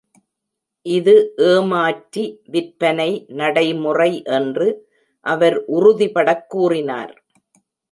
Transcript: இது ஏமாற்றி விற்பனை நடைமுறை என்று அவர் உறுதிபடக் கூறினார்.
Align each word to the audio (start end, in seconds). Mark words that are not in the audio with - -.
இது 0.85 1.13
ஏமாற்றி 1.49 2.23
விற்பனை 2.45 3.07
நடைமுறை 3.33 4.23
என்று 4.31 4.67
அவர் 5.25 5.57
உறுதிபடக் 5.67 6.45
கூறினார். 6.49 7.13